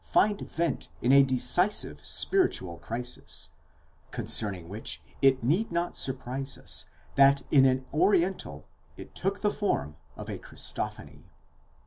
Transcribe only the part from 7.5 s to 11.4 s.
in an oriental it took the form of a Christophany.